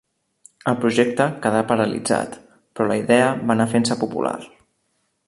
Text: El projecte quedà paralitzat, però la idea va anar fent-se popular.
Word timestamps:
El 0.71 0.77
projecte 0.85 1.27
quedà 1.43 1.59
paralitzat, 1.71 2.39
però 2.79 2.89
la 2.93 2.99
idea 3.03 3.29
va 3.45 3.55
anar 3.57 3.69
fent-se 3.75 3.99
popular. 4.05 4.37